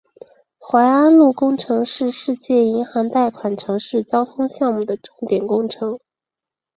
[0.57, 5.99] 槐安路工程是世界银行贷款城市交通项目的重点工程。